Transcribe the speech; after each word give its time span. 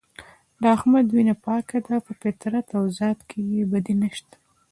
د 0.61 0.63
احمد 0.75 1.05
وینه 1.15 1.35
پاکه 1.45 1.77
ده 1.87 1.95
په 2.05 2.11
فطرت 2.21 2.67
او 2.77 2.83
ذات 2.99 3.19
کې 3.29 3.39
یې 3.51 3.61
بدي 3.71 3.95
نشته. 4.03 4.35